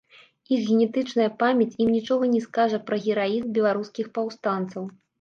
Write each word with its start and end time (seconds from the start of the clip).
Іх 0.55 0.61
генетычная 0.69 1.27
памяць 1.43 1.77
ім 1.87 1.93
нічога 1.97 2.23
не 2.33 2.41
скажа 2.49 2.83
пра 2.91 3.01
гераізм 3.07 3.49
беларускіх 3.63 4.15
паўстанцаў. 4.21 4.95